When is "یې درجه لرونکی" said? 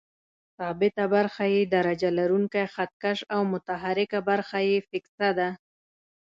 1.53-2.65